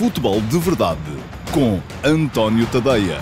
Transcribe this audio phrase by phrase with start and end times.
[0.00, 0.98] Futebol de Verdade
[1.52, 3.18] com António Tadeia.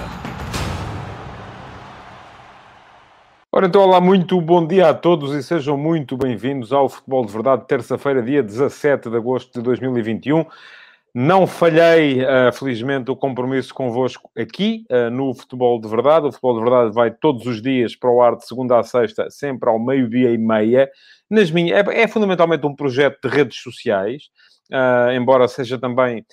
[3.51, 7.33] Ora, então, olá, muito bom dia a todos e sejam muito bem-vindos ao Futebol de
[7.33, 10.47] Verdade, terça-feira, dia 17 de agosto de 2021.
[11.13, 16.29] Não falhei, uh, felizmente, o compromisso convosco aqui uh, no Futebol de Verdade.
[16.29, 19.29] O Futebol de Verdade vai todos os dias para o ar de segunda a sexta,
[19.31, 20.89] sempre ao meio-dia e meia.
[21.29, 24.31] Nas minhas, é, é fundamentalmente um projeto de redes sociais,
[25.15, 26.25] embora seja também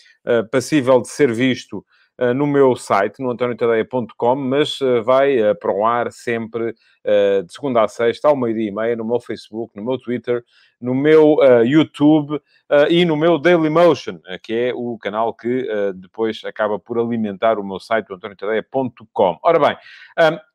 [0.51, 1.86] passível de ser visto
[2.18, 7.89] Uh, no meu site, no antoniotadeia.com, mas vai para o ar sempre de segunda a
[7.89, 10.41] sexta, ao meio-dia e meia, no meu Facebook, no meu Twitter,
[10.79, 12.41] no meu YouTube
[12.89, 17.82] e no meu Dailymotion, que é o canal que depois acaba por alimentar o meu
[17.82, 19.38] site, o antoniotadeia.com.
[19.43, 19.77] Ora bem,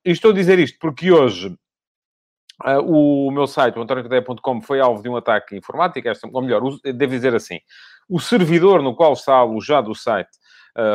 [0.02, 1.54] estou a dizer isto porque hoje
[2.62, 6.62] Uh, o meu site, o antoniotadeia.com, foi alvo de um ataque informático, esta, ou melhor,
[6.84, 7.58] devo dizer assim,
[8.08, 10.28] o servidor no qual está alojado o site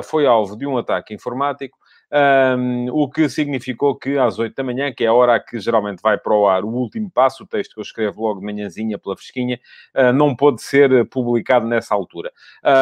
[0.03, 1.77] foi alvo de um ataque informático,
[2.11, 6.01] um, o que significou que às 8 da manhã, que é a hora que geralmente
[6.01, 8.97] vai para o ar o último passo, o texto que eu escrevo logo de manhãzinha
[8.97, 9.59] pela fresquinha,
[9.95, 12.31] uh, não pôde ser publicado nessa altura.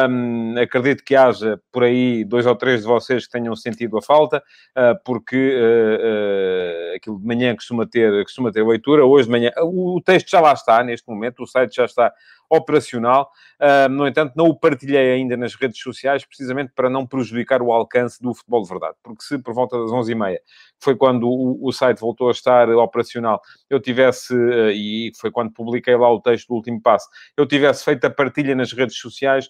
[0.08, 4.02] Um, acredito que haja por aí dois ou três de vocês que tenham sentido a
[4.02, 4.42] falta,
[4.76, 10.00] uh, porque uh, aquilo de manhã costuma ter, costuma ter leitura, hoje de manhã o
[10.04, 12.12] texto já lá está neste momento, o site já está
[12.54, 13.30] operacional.
[13.60, 17.72] Uh, no entanto, não o partilhei ainda nas redes sociais, precisamente para não prejudicar o
[17.72, 18.94] alcance do futebol de verdade.
[19.02, 20.38] Porque se por volta das 11h30,
[20.80, 25.52] foi quando o, o site voltou a estar operacional, eu tivesse, uh, e foi quando
[25.52, 29.48] publiquei lá o texto do último passo, eu tivesse feito a partilha nas redes sociais,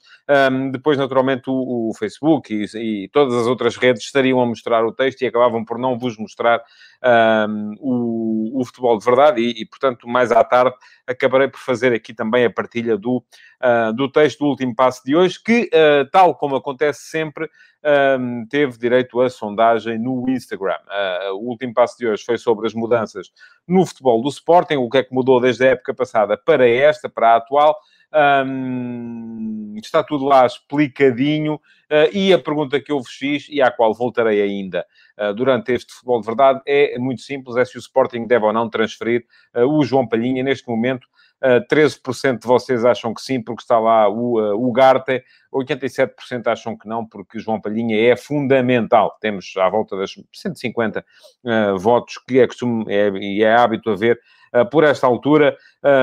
[0.52, 4.84] um, depois, naturalmente, o, o Facebook e, e, todas as outras redes estariam a mostrar
[4.84, 6.62] o texto e acabavam por não vos mostrar
[7.48, 11.92] um, o, o, futebol de verdade e, e, portanto, mais à tarde acabarei por fazer
[11.92, 16.08] aqui também a partilha do, uh, do texto do último passo de hoje, que, uh,
[16.10, 17.48] tal como acontece sempre,
[18.18, 20.78] um, teve direito a sondagem no Instagram.
[20.86, 23.30] Uh, o último passo de hoje foi sobre as mudanças
[23.68, 27.08] no futebol do Sporting, o que é que mudou desde a época passada para esta,
[27.08, 27.77] para a atual.
[28.46, 31.54] Um, está tudo lá explicadinho.
[31.54, 34.86] Uh, e a pergunta que eu vos fiz, e à qual voltarei ainda
[35.18, 38.52] uh, durante este futebol de verdade, é muito simples: é se o Sporting deve ou
[38.52, 40.42] não transferir o João Palhinha.
[40.42, 41.06] Neste momento,
[41.70, 45.22] 13% de vocês acham que sim, porque está lá o, o Garte,
[45.52, 49.16] 87% acham que não, porque João Palhinha é fundamental.
[49.20, 51.04] Temos à volta das 150
[51.78, 54.20] votos que é costume é, e é hábito haver uh,
[54.70, 55.56] por esta altura,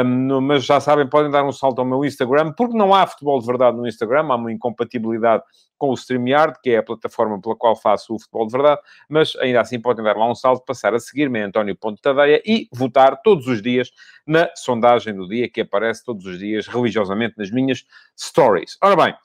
[0.06, 3.39] um, mas já sabem, podem dar um salto ao meu Instagram, porque não há futebol
[3.39, 5.44] de verdade no Instagram, há uma incompatibilidade
[5.78, 9.35] com o StreamYard, que é a plataforma pela qual faço o futebol de verdade, mas
[9.38, 13.22] ainda assim podem dar lá um salto, passar a seguir-me, António Ponto Tadeia, e votar
[13.22, 13.89] todos os dias
[14.28, 17.85] na sondagem do dia, que aparece todos os dias religiosamente nas minhas
[18.19, 18.78] stories.
[18.83, 19.16] Ora bem,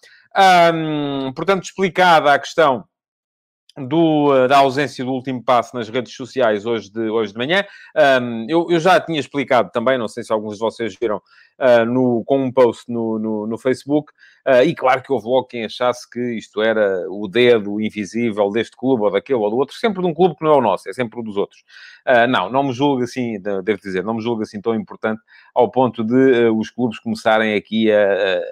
[1.34, 2.84] portanto, explicada a questão
[3.76, 7.64] do, eh, da ausência do último passo nas redes sociais hoje de, hoje de manhã.
[8.20, 11.20] Um, eu, eu, já tinha explicado também, não sei se alguns de vocês viram,
[11.86, 14.12] no, com um post no, no, no Facebook,
[14.46, 18.76] uh, e claro que houve logo quem achasse que isto era o dedo invisível deste
[18.76, 20.88] clube ou daquele ou do outro, sempre de um clube que não é o nosso,
[20.88, 21.62] é sempre o dos outros.
[22.06, 25.20] Uh, não, não me julgo assim, devo dizer, não me julgo assim tão importante
[25.54, 28.42] ao ponto de os clubes começarem aqui a,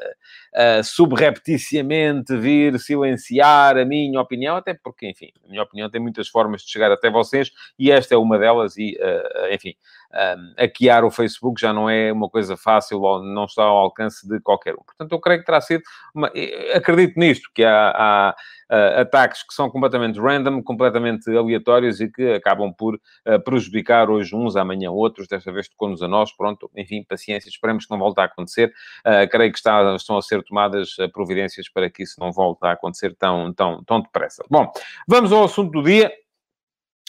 [0.54, 6.00] a, a subrepticiamente vir silenciar a minha opinião, até porque, enfim, a minha opinião tem
[6.00, 8.98] muitas formas de chegar até vocês e esta é uma delas e,
[9.52, 9.74] enfim,
[10.14, 14.26] um, hackear o Facebook já não é uma coisa fácil ou não está ao alcance
[14.26, 14.82] de qualquer um.
[14.84, 15.82] Portanto, eu creio que terá sido,
[16.14, 16.30] uma...
[16.74, 18.36] acredito nisto, que há, há
[18.70, 24.34] uh, ataques que são completamente random, completamente aleatórios e que acabam por uh, prejudicar hoje
[24.34, 28.20] uns, amanhã outros, desta vez tocou-nos a nós, pronto, enfim, paciência, esperemos que não volte
[28.20, 28.72] a acontecer.
[29.06, 32.72] Uh, creio que está, estão a ser tomadas providências para que isso não volte a
[32.72, 34.44] acontecer tão, tão, tão depressa.
[34.50, 34.70] Bom,
[35.08, 36.12] vamos ao assunto do dia.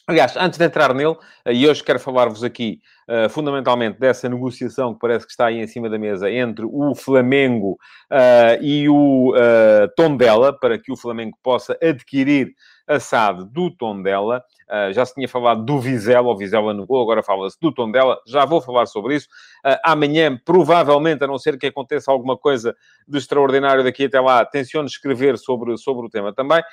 [0.07, 1.17] Aliás, antes de entrar nele,
[1.47, 5.67] e hoje quero falar-vos aqui uh, fundamentalmente dessa negociação que parece que está aí em
[5.67, 7.77] cima da mesa entre o Flamengo
[8.11, 12.53] uh, e o uh, Tondela, para que o Flamengo possa adquirir
[12.87, 14.43] a SAD do Tondela.
[14.65, 18.19] Uh, já se tinha falado do Vizela, o Vizela no gol, agora fala-se do Tondela.
[18.25, 19.27] Já vou falar sobre isso.
[19.65, 22.75] Uh, amanhã, provavelmente, a não ser que aconteça alguma coisa
[23.07, 26.63] de extraordinário daqui até lá, tenciono escrever sobre, sobre o tema também.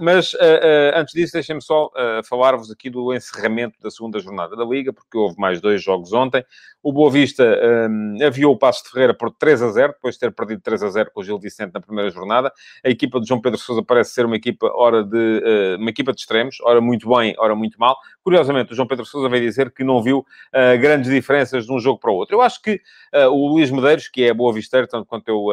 [0.00, 1.90] mas uh, antes disso, deixem-me só
[2.24, 6.12] falar-vos aqui do encerramento da segunda jornada da Liga, porque porque houve mais dois jogos
[6.12, 6.44] ontem.
[6.82, 7.44] O Boa Vista
[7.90, 10.82] um, aviou o Passo de Ferreira por 3 a 0, depois de ter perdido 3
[10.82, 12.52] a 0 com o Gil Vicente na primeira jornada.
[12.84, 16.12] A equipa de João Pedro Sousa parece ser uma equipa, ora de, uh, uma equipa
[16.12, 17.96] de extremos, ora muito bem, ora muito mal.
[18.22, 21.80] Curiosamente, o João Pedro Sousa veio dizer que não viu uh, grandes diferenças de um
[21.80, 22.36] jogo para o outro.
[22.36, 22.80] Eu acho que
[23.14, 25.46] uh, o Luís Medeiros, que é boa visteiro, tanto quanto eu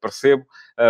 [0.00, 0.44] percebo,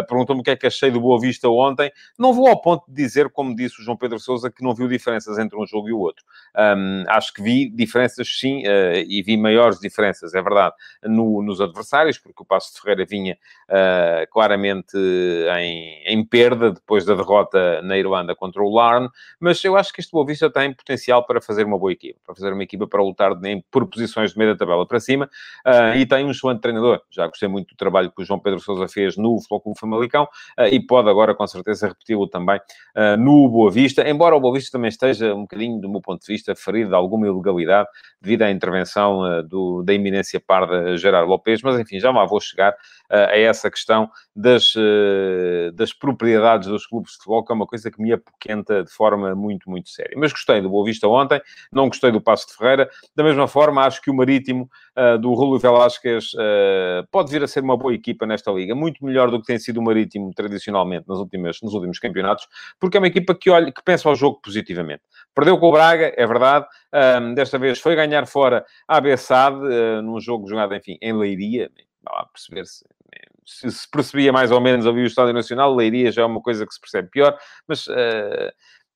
[0.09, 1.91] perguntou-me o que é que achei do Boa Vista ontem.
[2.19, 4.89] Não vou ao ponto de dizer, como disse o João Pedro Sousa, que não viu
[4.89, 6.25] diferenças entre um jogo e o outro.
[6.57, 8.63] Um, acho que vi diferenças, sim,
[9.09, 10.75] e vi maiores diferenças, é verdade,
[11.05, 13.39] no, nos adversários, porque o Passo de Ferreira vinha
[13.69, 19.09] uh, claramente em, em, perda depois da derrota na Irlanda contra o Larne,
[19.39, 22.35] mas eu acho que este Boa Vista tem potencial para fazer uma boa equipa, para
[22.35, 25.29] fazer uma equipa para lutar em, por posições de meio da tabela para cima,
[25.67, 27.01] uh, e tem um excelente treinador.
[27.11, 30.65] Já gostei muito do trabalho que o João Pedro Sousa fez no Clube Famalicão, uh,
[30.71, 32.61] e pode agora, com certeza, repeti-lo também
[33.19, 36.33] no Boa Vista, embora o Boa Vista também esteja um bocadinho, do meu ponto de
[36.33, 37.89] vista, ferido de alguma ilegalidade
[38.21, 42.75] devido à intervenção do, da iminência parda Gerard Lopes, mas enfim, já lá vou chegar
[43.11, 44.75] a essa questão das,
[45.75, 49.35] das propriedades dos clubes de futebol, que é uma coisa que me apoquenta de forma
[49.35, 50.17] muito, muito séria.
[50.17, 51.41] Mas gostei do Boa Vista ontem,
[51.71, 55.33] não gostei do Passo de Ferreira, da mesma forma acho que o Marítimo uh, do
[55.35, 56.33] Rúlio Velasquez
[57.11, 59.79] pode vir a ser uma boa equipa nesta liga, muito melhor do que tem sido
[59.79, 62.47] o Marítimo tradicionalmente nas últimas, nos últimos campeonatos,
[62.81, 65.03] porque é uma equipa que olha, que pensa ao jogo positivamente.
[65.35, 66.67] Perdeu com o Braga, é verdade,
[67.21, 71.71] um, desta vez foi ganhar fora a Bessade, uh, num jogo jogado, enfim, em Leiria.
[72.03, 72.85] Vá lá perceber se,
[73.45, 76.67] se, se percebia mais ou menos ali o Estádio Nacional, Leiria já é uma coisa
[76.67, 77.37] que se percebe pior,
[77.69, 78.51] mas uh,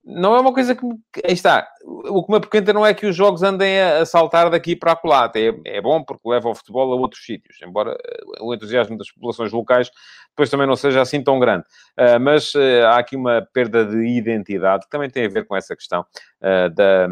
[0.04, 0.84] não é uma coisa que.
[1.24, 1.68] Aí está.
[1.84, 5.30] O que me apoquenta não é que os jogos andem a, saltar daqui para acolá.
[5.34, 9.10] É, é bom porque leva o futebol a outros sítios, embora eh, o entusiasmo das
[9.10, 9.90] populações locais
[10.30, 11.64] depois também não seja assim tão grande.
[11.98, 15.54] Uh, mas uh, há aqui uma perda de identidade que também tem a ver com
[15.54, 16.04] essa questão
[16.40, 17.06] uh, da,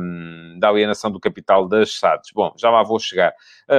[0.58, 2.30] da, alienação do capital das SADs.
[2.34, 3.32] Bom, já lá vou chegar.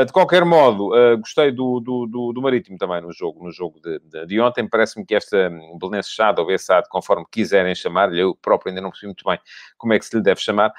[0.06, 4.00] de qualquer modo, gostei do, do, do, do, Marítimo também no jogo, no jogo de,
[4.00, 4.68] de, de ontem.
[4.68, 8.90] Parece-me que esta um, Belenense SAD ou BSAD, conforme quiserem chamar-lhe, eu próprio ainda não
[8.90, 9.40] percebi muito bem
[9.78, 10.74] como é que se lhe deve chamar,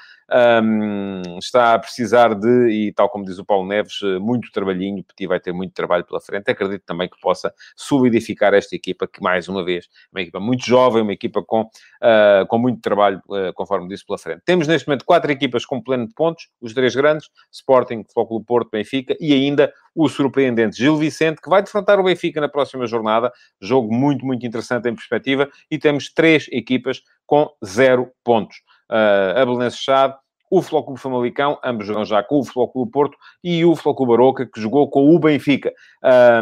[0.63, 5.27] um, está a precisar de, e tal como diz o Paulo Neves, muito trabalhinho, Petit
[5.27, 6.49] vai ter muito trabalho pela frente.
[6.49, 11.01] Acredito também que possa solidificar esta equipa, que mais uma vez, uma equipa muito jovem,
[11.01, 14.41] uma equipa com, uh, com muito trabalho, uh, conforme disse, pela frente.
[14.45, 18.69] Temos neste momento quatro equipas com pleno de pontos, os três grandes, Sporting, Futebol Porto,
[18.71, 23.31] Benfica, e ainda o surpreendente Gil Vicente, que vai defrontar o Benfica na próxima jornada,
[23.59, 28.57] jogo muito, muito interessante em perspectiva, e temos três equipas com zero pontos.
[28.89, 30.15] Uh, a Belenenses Chade,
[30.51, 33.95] o Futebol Clube Famalicão, ambos jogam já com o Futebol Clube Porto, e o Futebol
[33.95, 35.73] Clube Baroca, que jogou com o Benfica.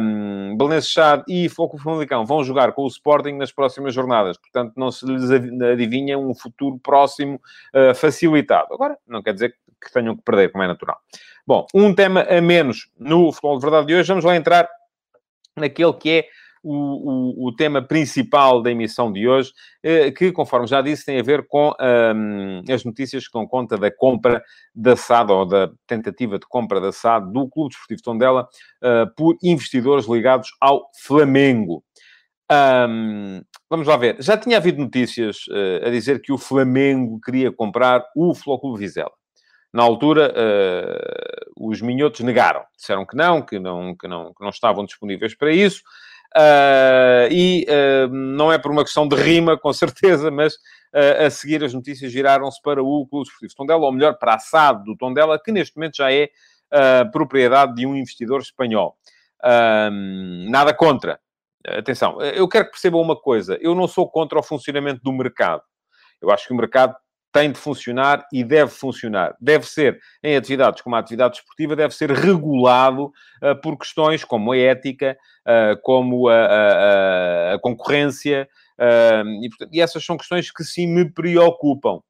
[0.01, 4.35] Um, Belenenses Chade e Futebol Clube Famalicão vão jogar com o Sporting nas próximas jornadas,
[4.37, 7.39] portanto não se lhes adivinha um futuro próximo
[7.75, 8.73] uh, facilitado.
[8.73, 10.97] Agora, não quer dizer que tenham que perder, como é natural.
[11.45, 14.67] Bom, um tema a menos no Futebol de Verdade de hoje, vamos lá entrar
[15.55, 16.25] naquele que é
[16.63, 19.51] o, o, o, tema principal da emissão de hoje,
[19.83, 23.77] eh, que, conforme já disse, tem a ver com um, as notícias que dão conta
[23.77, 28.47] da compra da SAD, ou da tentativa de compra da SAD do Clube Desportivo Tondela
[28.83, 31.83] uh, por investidores ligados ao Flamengo.
[32.51, 34.17] Um, vamos lá ver.
[34.19, 39.11] Já tinha havido notícias uh, a dizer que o Flamengo queria comprar o Flóculo Vizela.
[39.71, 42.63] Na altura, uh, os minhotos negaram.
[42.75, 45.83] Disseram que não, que não, que não, que não estavam disponíveis para isso.
[46.35, 51.29] Uh, e uh, não é por uma questão de rima, com certeza, mas uh, a
[51.29, 54.95] seguir as notícias giraram-se para o Clube Esportivo Tondela, ou melhor, para a SAD do
[54.95, 56.29] Tondela, que neste momento já é
[57.11, 58.95] propriedade de um investidor espanhol.
[60.47, 61.19] nada contra.
[61.67, 63.57] Atenção, eu quero que percebam uma coisa.
[63.59, 65.63] Eu não sou contra o funcionamento do mercado.
[66.21, 66.95] Eu acho que o mercado
[67.31, 69.35] tem de funcionar e deve funcionar.
[69.39, 74.51] Deve ser, em atividades como a atividade esportiva, deve ser regulado uh, por questões como
[74.51, 78.47] a ética, uh, como a, a, a concorrência,
[78.79, 82.01] uh, e, portanto, e, essas são questões que sim me preocupam.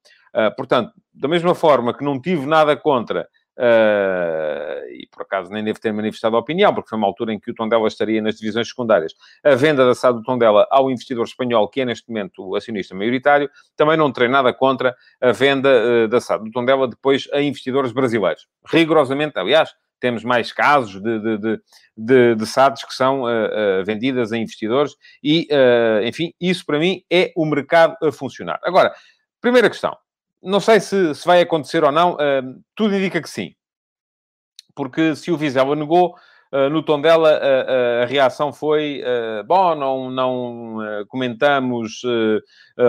[0.56, 3.28] portanto, da mesma forma que não tive nada contra
[3.60, 7.38] Uh, e por acaso nem deve ter manifestado a opinião, porque foi uma altura em
[7.38, 9.12] que o Tondela estaria nas divisões secundárias.
[9.44, 12.94] A venda da SAD do Tondela ao investidor espanhol, que é neste momento o acionista
[12.94, 17.42] maioritário, também não terei nada contra a venda uh, da SAD do Tondela depois a
[17.42, 18.48] investidores brasileiros.
[18.66, 21.60] Rigorosamente, aliás, temos mais casos de, de, de,
[21.94, 26.78] de, de SADs que são uh, uh, vendidas a investidores e, uh, enfim, isso para
[26.78, 28.58] mim é o mercado a funcionar.
[28.64, 28.90] Agora,
[29.38, 29.94] primeira questão.
[30.42, 32.16] Não sei se, se vai acontecer ou não,
[32.74, 33.54] tudo indica que sim
[34.80, 36.14] porque se o Vizela negou,
[36.70, 37.38] no tom dela,
[38.02, 39.02] a reação foi:
[39.46, 40.78] bom, não, não
[41.08, 42.00] comentamos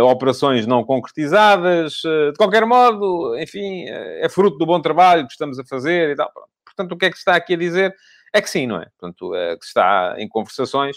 [0.05, 5.65] operações não concretizadas, de qualquer modo, enfim, é fruto do bom trabalho que estamos a
[5.65, 6.31] fazer e tal.
[6.63, 7.93] Portanto, o que é que se está aqui a dizer?
[8.33, 8.87] É que sim, não é?
[8.97, 10.95] Portanto, é que está em conversações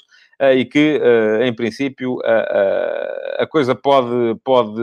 [0.57, 1.01] e que,
[1.43, 2.19] em princípio,
[3.39, 4.81] a coisa pode, pode,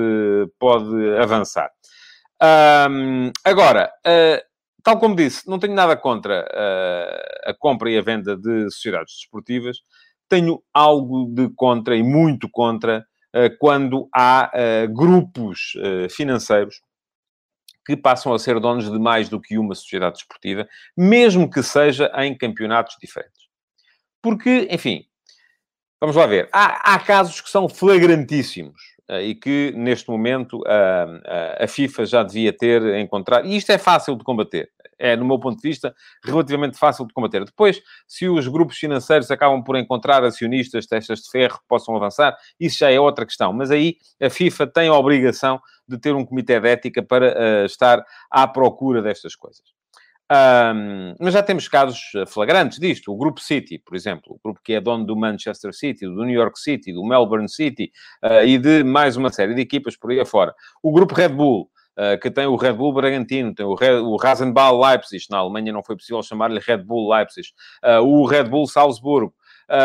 [0.59, 1.69] pode avançar.
[3.45, 3.89] agora,
[4.83, 9.15] tal como disse, não tenho nada contra uh, a compra e a venda de sociedades
[9.15, 9.77] desportivas.
[10.27, 13.05] Tenho algo de contra e muito contra
[13.35, 15.73] uh, quando há uh, grupos
[16.09, 16.81] financeiros
[17.85, 22.11] que passam a ser donos de mais do que uma sociedade desportiva, mesmo que seja
[22.17, 23.49] em campeonatos diferentes.
[24.21, 25.05] Porque, enfim,
[25.99, 26.47] vamos lá ver.
[26.51, 32.23] Há, há casos que são flagrantíssimos eh, e que, neste momento, a, a, FIFA já
[32.23, 33.47] devia ter encontrado.
[33.47, 34.69] E isto é fácil de combater.
[35.03, 37.43] É, no meu ponto de vista, relativamente fácil de combater.
[37.43, 42.37] Depois, se os grupos financeiros acabam por encontrar acionistas, testas de ferro que possam avançar,
[42.59, 43.51] isso já é outra questão.
[43.51, 47.65] Mas aí a FIFA tem a obrigação de ter um comitê de ética para uh,
[47.65, 49.63] estar à procura destas coisas.
[50.31, 53.11] Um, mas já temos casos flagrantes disto.
[53.11, 56.33] O Grupo City, por exemplo, o grupo que é dono do Manchester City, do New
[56.33, 57.91] York City, do Melbourne City
[58.23, 60.53] uh, e de mais uma série de equipas por aí afora.
[60.81, 61.69] O Grupo Red Bull,
[62.21, 65.83] que tem o Red Bull Bragantino, tem o, Red, o Rasenball Leipzig, na Alemanha não
[65.83, 67.49] foi possível chamar-lhe Red Bull Leipzig,
[67.83, 69.33] uh, o Red Bull Salzburgo.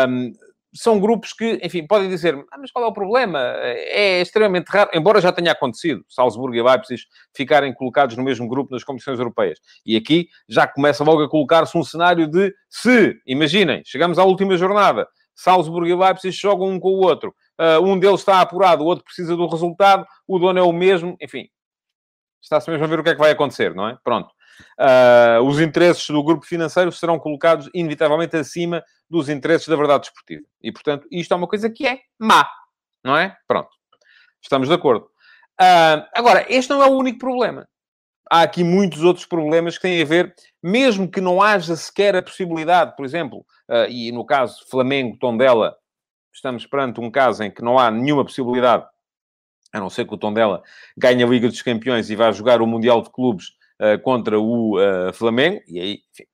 [0.09, 0.31] Um,
[0.73, 3.39] são grupos que, enfim, podem dizer, ah, mas qual é o problema?
[3.39, 7.01] É extremamente raro, embora já tenha acontecido, Salzburgo e Leipzig
[7.35, 9.59] ficarem colocados no mesmo grupo nas competições europeias.
[9.85, 14.55] E aqui já começa logo a colocar-se um cenário de se, imaginem, chegamos à última
[14.57, 18.87] jornada, Salzburgo e Leipzig jogam um com o outro, uh, um deles está apurado, o
[18.87, 21.47] outro precisa do resultado, o dono é o mesmo, enfim,
[22.47, 23.97] está-se mesmo a ver o que é que vai acontecer, não é?
[24.03, 24.31] Pronto.
[24.79, 30.43] Uh, os interesses do grupo financeiro serão colocados inevitavelmente acima dos interesses da verdade desportiva.
[30.61, 32.49] E, portanto, isto é uma coisa que é má,
[33.03, 33.35] não é?
[33.47, 33.69] Pronto.
[34.41, 35.05] Estamos de acordo.
[35.59, 37.67] Uh, agora, este não é o único problema.
[38.29, 42.21] Há aqui muitos outros problemas que têm a ver, mesmo que não haja sequer a
[42.21, 43.39] possibilidade, por exemplo,
[43.69, 45.75] uh, e no caso Flamengo, Tondela,
[46.33, 48.85] estamos perante um caso em que não há nenhuma possibilidade,
[49.73, 50.63] a não ser que o Tondela
[50.97, 53.47] ganhe a Liga dos Campeões e vá jogar o Mundial de Clubes
[53.81, 56.25] uh, contra o uh, Flamengo, e aí, enfim,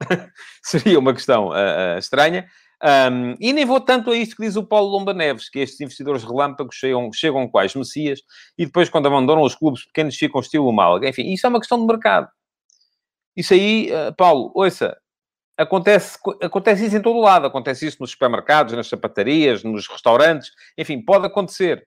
[0.62, 2.46] seria uma questão uh, estranha.
[2.84, 5.80] Um, e nem vou tanto a isto que diz o Paulo Lomba Neves, que estes
[5.80, 8.20] investidores relâmpagos chegam, chegam quais messias
[8.58, 11.08] e depois, quando abandonam os clubes pequenos, ficam estilo Málaga.
[11.08, 12.28] Enfim, isso é uma questão de mercado.
[13.36, 14.96] Isso aí, Paulo, ouça,
[15.56, 17.46] acontece, acontece isso em todo lado.
[17.46, 20.50] Acontece isso nos supermercados, nas sapatarias, nos restaurantes.
[20.76, 21.86] Enfim, pode acontecer.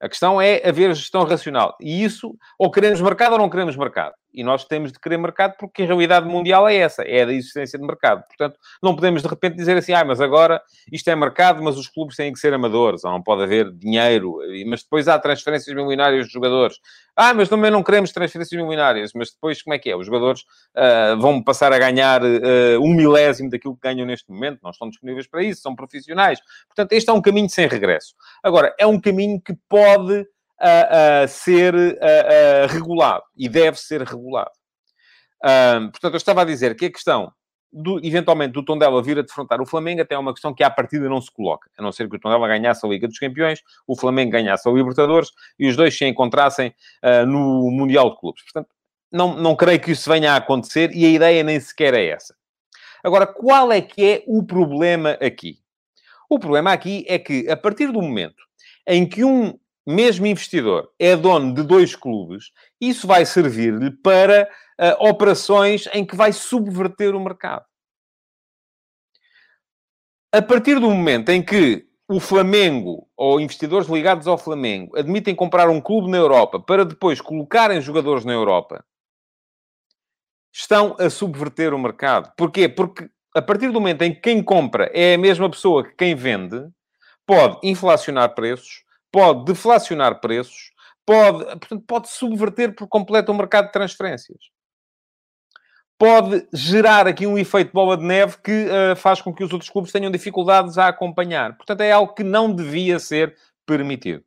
[0.00, 1.76] A questão é haver gestão racional.
[1.80, 4.14] E isso, ou queremos mercado ou não queremos mercado.
[4.32, 7.32] E nós temos de querer mercado porque a realidade mundial é essa, é a da
[7.32, 8.24] existência de mercado.
[8.26, 11.88] Portanto, não podemos de repente dizer assim, ah, mas agora isto é mercado, mas os
[11.88, 16.26] clubes têm que ser amadores, ou não pode haver dinheiro, mas depois há transferências milionárias
[16.26, 16.78] de jogadores.
[17.16, 19.96] Ah, mas também não queremos transferências milionárias, mas depois como é que é?
[19.96, 20.42] Os jogadores
[20.76, 24.88] uh, vão passar a ganhar uh, um milésimo daquilo que ganham neste momento, não estão
[24.88, 26.40] disponíveis para isso, são profissionais.
[26.68, 28.14] Portanto, este é um caminho sem regresso.
[28.42, 30.26] Agora, é um caminho que pode
[30.60, 31.74] a, ser
[32.68, 34.50] regulado e deve ser regulado.
[35.90, 37.32] Portanto, eu estava a dizer que a questão
[37.72, 40.70] do, eventualmente do Tondela vir a defrontar o Flamengo até é uma questão que à
[40.70, 41.70] partida não se coloca.
[41.78, 44.72] A não ser que o Tondela ganhasse a Liga dos Campeões, o Flamengo ganhasse a
[44.72, 46.74] Libertadores e os dois se encontrassem
[47.04, 48.42] uh, no Mundial de Clubes.
[48.42, 48.68] Portanto,
[49.10, 52.34] não, não creio que isso venha a acontecer e a ideia nem sequer é essa.
[53.02, 55.58] Agora, qual é que é o problema aqui?
[56.28, 58.42] O problema aqui é que, a partir do momento
[58.86, 65.08] em que um mesmo investidor, é dono de dois clubes, isso vai servir-lhe para uh,
[65.08, 67.64] operações em que vai subverter o mercado.
[70.32, 75.68] A partir do momento em que o Flamengo ou investidores ligados ao Flamengo admitem comprar
[75.68, 78.84] um clube na Europa para depois colocarem jogadores na Europa,
[80.52, 82.32] estão a subverter o mercado.
[82.36, 82.68] Porquê?
[82.68, 86.14] Porque a partir do momento em que quem compra é a mesma pessoa que quem
[86.14, 86.68] vende,
[87.24, 90.72] pode inflacionar preços, pode deflacionar preços,
[91.04, 94.38] pode, portanto, pode subverter por completo o mercado de transferências.
[95.98, 99.70] Pode gerar aqui um efeito bola de neve que uh, faz com que os outros
[99.70, 101.56] clubes tenham dificuldades a acompanhar.
[101.56, 103.36] Portanto, é algo que não devia ser
[103.66, 104.24] permitido.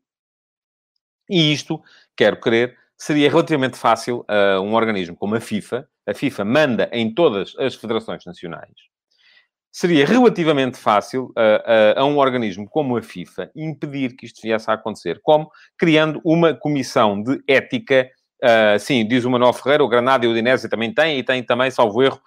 [1.28, 1.82] E isto,
[2.16, 5.90] quero crer, seria relativamente fácil a uh, um organismo como a FIFA.
[6.06, 8.93] A FIFA manda em todas as federações nacionais
[9.74, 14.70] seria relativamente fácil a, a, a, um organismo como a FIFA impedir que isto viesse
[14.70, 18.08] a acontecer, como criando uma comissão de ética
[18.44, 21.42] Uh, sim, diz o Manuel Ferreira, o Granada e o Udinese também tem, e tem
[21.42, 22.20] também, salvo erro,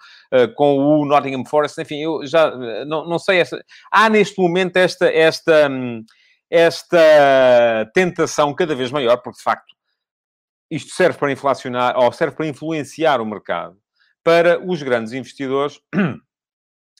[0.55, 1.79] com o Nottingham Forest.
[1.79, 2.49] Enfim, eu já
[2.87, 3.39] não, não sei.
[3.39, 3.63] Esta...
[3.91, 5.69] Há neste momento esta, esta,
[6.49, 9.75] esta tentação cada vez maior, porque de facto
[10.71, 13.77] isto serve para inflacionar, ou serve para influenciar o mercado,
[14.23, 15.79] para os grandes investidores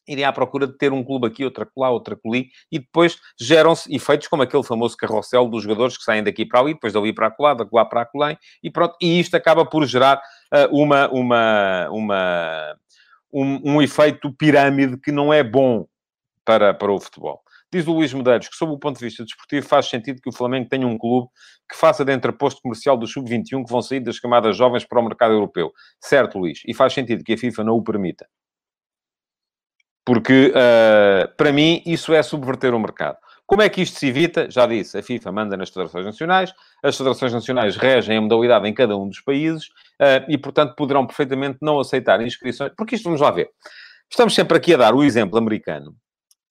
[0.08, 3.94] irem à procura de ter um clube aqui, outra lá, outra ali, e depois geram-se
[3.94, 7.34] efeitos como aquele famoso carrossel dos jogadores que saem daqui para ali, depois dali para
[7.40, 8.96] lá, da lá para acolá, e pronto.
[9.02, 10.18] E isto acaba por gerar
[10.54, 12.76] uh, uma, uma, uma,
[13.34, 15.86] um, um efeito pirâmide que não é bom
[16.46, 17.42] para, para o futebol.
[17.72, 20.32] Diz o Luís Medeiros que, sob o ponto de vista desportivo, faz sentido que o
[20.32, 21.28] Flamengo tenha um clube
[21.70, 25.04] que faça de entreposto comercial do Sub-21 que vão sair das camadas jovens para o
[25.04, 25.74] mercado europeu.
[26.00, 26.62] Certo, Luís.
[26.66, 28.26] E faz sentido que a FIFA não o permita.
[30.08, 33.18] Porque, uh, para mim, isso é subverter o mercado.
[33.46, 34.50] Como é que isto se evita?
[34.50, 38.74] Já disse, a FIFA manda nas federações nacionais, as federações nacionais regem a modalidade em
[38.74, 42.72] cada um dos países uh, e, portanto, poderão perfeitamente não aceitar inscrições.
[42.78, 43.50] Porque isto, vamos lá ver.
[44.10, 45.94] Estamos sempre aqui a dar o exemplo americano.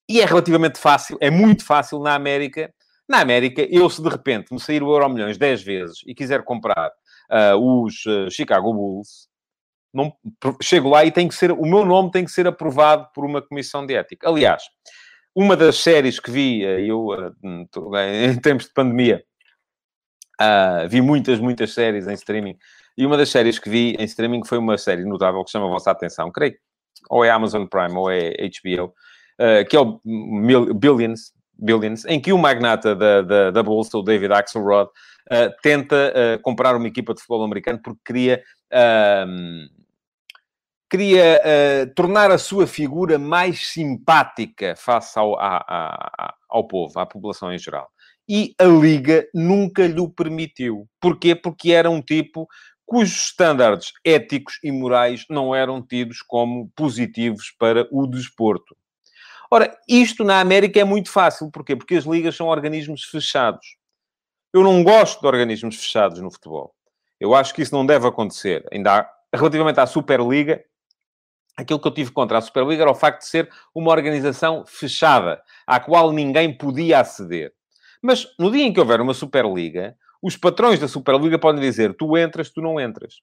[0.06, 2.70] E é relativamente fácil, é muito fácil na América.
[3.08, 6.44] Na América, eu se de repente me sair o Euro Milhões 10 vezes e quiser
[6.44, 6.90] comprar
[7.30, 9.28] uh, os Chicago Bulls,
[9.96, 10.12] não,
[10.62, 13.40] chego lá e tem que ser, o meu nome tem que ser aprovado por uma
[13.40, 14.28] comissão de ética.
[14.28, 14.62] Aliás,
[15.34, 19.24] uma das séries que vi, eh, eu, eh, em tempos de pandemia,
[20.40, 22.56] uh, vi muitas, muitas séries em streaming,
[22.96, 25.70] e uma das séries que vi em streaming foi uma série notável que chama a
[25.70, 26.56] vossa atenção, creio,
[27.10, 28.92] ou é Amazon Prime ou é HBO, uh,
[29.38, 30.00] eh, que é o
[30.74, 36.38] Billions, Billions, em que o magnata da, da, da bolsa, o David Axelrod, uh, tenta
[36.42, 38.42] comprar uma equipa de futebol americano porque queria
[40.90, 47.06] queria uh, tornar a sua figura mais simpática face ao, a, a, ao povo, à
[47.06, 47.88] população em geral.
[48.28, 50.88] E a Liga nunca lhe permitiu.
[51.00, 51.34] Porquê?
[51.34, 52.48] Porque era um tipo
[52.84, 58.76] cujos estándares éticos e morais não eram tidos como positivos para o desporto.
[59.50, 61.50] Ora, isto na América é muito fácil.
[61.50, 61.76] Porquê?
[61.76, 63.76] Porque as ligas são organismos fechados.
[64.52, 66.74] Eu não gosto de organismos fechados no futebol.
[67.20, 68.66] Eu acho que isso não deve acontecer.
[68.72, 70.64] Ainda há, relativamente à Superliga,
[71.56, 75.40] aquilo que eu tive contra a Superliga era o facto de ser uma organização fechada,
[75.66, 77.52] à qual ninguém podia aceder.
[78.02, 82.16] Mas no dia em que houver uma Superliga, os patrões da Superliga podem dizer: tu
[82.16, 83.20] entras, tu não entras.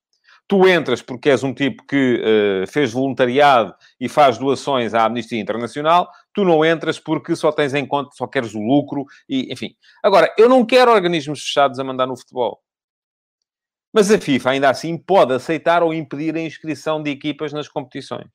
[0.47, 5.39] Tu entras porque és um tipo que uh, fez voluntariado e faz doações à Amnistia
[5.39, 6.09] Internacional.
[6.33, 9.73] Tu não entras porque só tens em conta, só queres o lucro e, enfim.
[10.03, 12.61] Agora, eu não quero organismos fechados a mandar no futebol.
[13.93, 18.27] Mas a FIFA, ainda assim, pode aceitar ou impedir a inscrição de equipas nas competições.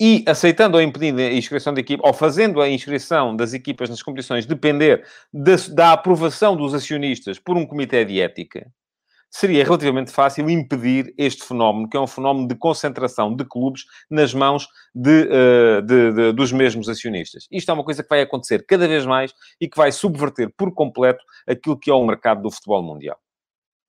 [0.00, 4.02] E aceitando ou impedindo a inscrição de equipa, ou fazendo a inscrição das equipas nas
[4.02, 8.72] competições depender da, da aprovação dos acionistas por um comitê de ética,
[9.30, 14.32] seria relativamente fácil impedir este fenómeno, que é um fenómeno de concentração de clubes nas
[14.32, 17.46] mãos de, uh, de, de, dos mesmos acionistas.
[17.50, 20.72] Isto é uma coisa que vai acontecer cada vez mais e que vai subverter por
[20.72, 23.18] completo aquilo que é o mercado do futebol mundial.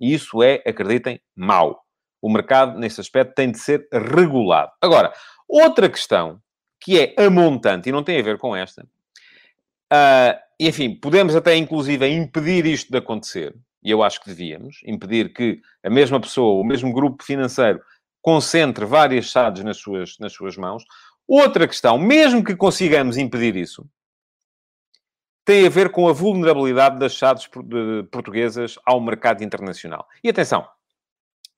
[0.01, 1.79] E isso é, acreditem, mau.
[2.19, 4.71] O mercado, nesse aspecto, tem de ser regulado.
[4.81, 5.13] Agora,
[5.47, 6.41] outra questão,
[6.79, 11.55] que é a montante, e não tem a ver com esta, uh, enfim, podemos até,
[11.55, 16.59] inclusive, impedir isto de acontecer, e eu acho que devíamos, impedir que a mesma pessoa,
[16.59, 17.79] o mesmo grupo financeiro,
[18.21, 20.83] concentre várias SADs nas suas, nas suas mãos.
[21.27, 23.85] Outra questão, mesmo que consigamos impedir isso,
[25.43, 27.49] tem a ver com a vulnerabilidade das chaves
[28.11, 30.07] portuguesas ao mercado internacional.
[30.23, 30.67] E atenção,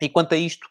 [0.01, 0.67] e quanto a isto,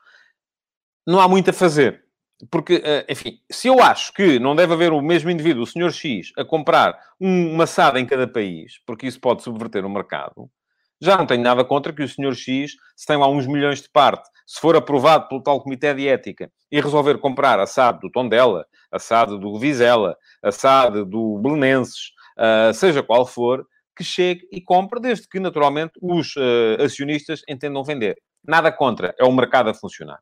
[1.07, 2.05] não há muito a fazer.
[2.51, 5.93] Porque, eh, enfim, se eu acho que não deve haver o mesmo indivíduo, o senhor
[5.93, 10.51] X, a comprar uma SAD em cada país, porque isso pode subverter o mercado,
[11.01, 13.89] já não tenho nada contra que o senhor X, se tem lá uns milhões de
[13.89, 18.11] parte, se for aprovado pelo tal Comitê de Ética e resolver comprar a SAD do
[18.11, 23.67] Tondela, a SAD do Vizela, a SAD do Belenenses, uh, seja qual for,
[23.97, 28.17] que chegue e compre, desde que, naturalmente, os uh, acionistas entendam vender.
[28.45, 30.19] Nada contra, é o mercado a funcionar.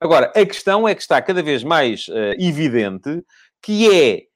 [0.00, 3.24] Agora, a questão é que está cada vez mais uh, evidente
[3.62, 4.26] que é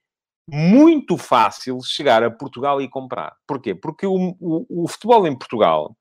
[0.48, 3.34] muito fácil chegar a Portugal e comprar.
[3.46, 3.74] Porquê?
[3.74, 5.96] Porque o, o, o futebol em Portugal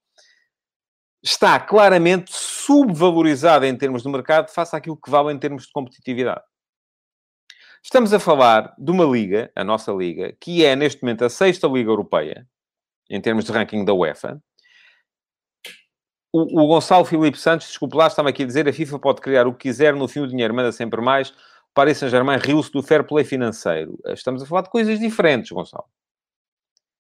[1.24, 6.44] está claramente subvalorizado em termos de mercado face àquilo que vale em termos de competitividade.
[7.86, 11.67] Estamos a falar de uma liga, a nossa liga, que é neste momento a sexta
[11.67, 12.48] liga europeia,
[13.08, 14.41] em termos de ranking da UEFA.
[16.34, 19.45] O, o Gonçalo Filipe Santos, desculpe lá, estava aqui a dizer, a FIFA pode criar
[19.45, 21.30] o que quiser, no fim o dinheiro manda sempre mais.
[21.30, 24.00] O Paris Saint-Germain riu-se do fair play financeiro.
[24.08, 25.86] Estamos a falar de coisas diferentes, Gonçalo.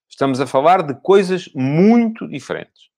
[0.07, 2.91] Estamos a falar de coisas muito diferentes.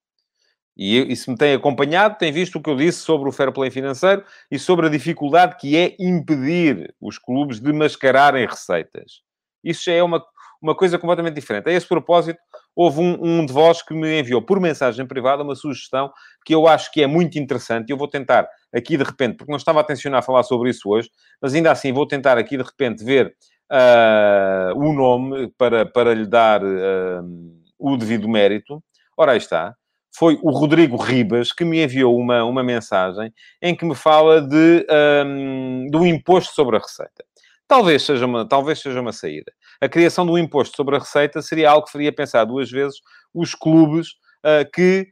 [0.78, 3.52] E, e se me tem acompanhado, tem visto o que eu disse sobre o fair
[3.52, 9.24] play financeiro e sobre a dificuldade que é impedir os clubes de mascararem receitas.
[9.64, 10.24] Isso já é uma,
[10.62, 11.68] uma coisa completamente diferente.
[11.68, 12.40] A esse propósito,
[12.76, 16.12] houve um, um, de vós que me enviou por mensagem privada uma sugestão
[16.46, 17.90] que eu acho que é muito interessante.
[17.90, 21.10] Eu vou tentar aqui de repente, porque não estava a tencionar falar sobre isso hoje,
[21.42, 23.36] mas ainda assim vou tentar aqui de repente ver
[23.72, 28.84] uh, o nome para, para lhe dar uh, o devido mérito.
[29.18, 29.76] Ora, aí está.
[30.18, 34.86] Foi o Rodrigo Ribas que me enviou uma, uma mensagem em que me fala de,
[35.26, 37.24] um, do imposto sobre a receita.
[37.68, 39.52] Talvez seja, uma, talvez seja uma saída.
[39.80, 43.00] A criação do imposto sobre a receita seria algo que faria pensar duas vezes
[43.32, 45.08] os clubes uh, que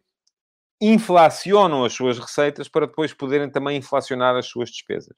[0.81, 5.15] inflacionam as suas receitas para depois poderem também inflacionar as suas despesas.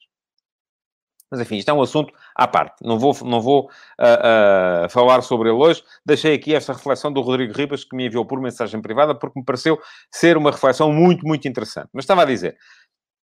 [1.30, 2.82] Mas enfim, isto é um assunto à parte.
[2.82, 5.82] Não vou, não vou uh, uh, falar sobre ele hoje.
[6.04, 9.44] Deixei aqui esta reflexão do Rodrigo Ribas, que me enviou por mensagem privada, porque me
[9.44, 9.78] pareceu
[10.10, 11.88] ser uma reflexão muito, muito interessante.
[11.92, 12.56] Mas estava a dizer,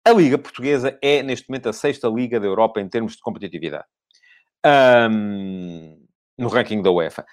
[0.05, 3.87] a Liga Portuguesa é, neste momento, a sexta Liga da Europa em termos de competitividade.
[4.65, 6.07] Um,
[6.39, 7.25] no ranking da UEFA.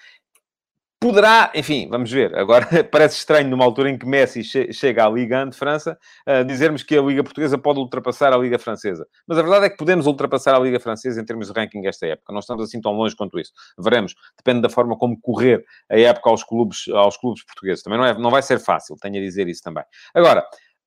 [1.04, 2.34] Poderá, enfim, vamos ver.
[2.34, 5.98] Agora parece estranho, numa altura em que Messi che chega à Liga 1 de França,
[6.26, 9.06] uh, dizermos que a Liga Portuguesa pode ultrapassar a Liga Francesa.
[9.26, 12.06] Mas a verdade é que podemos ultrapassar a Liga Francesa em termos de ranking esta
[12.06, 12.32] época.
[12.32, 13.52] Não estamos assim tão longe quanto isso.
[13.78, 14.14] Veremos.
[14.38, 17.84] Depende da forma como correr a época aos clubes, aos clubes portugueses.
[17.84, 19.84] Também não, é, não vai ser fácil, tenho a dizer isso também.
[20.14, 20.40] Agora,